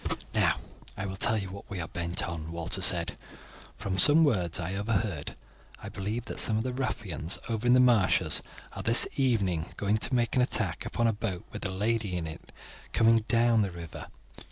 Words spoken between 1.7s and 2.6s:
are bent on,"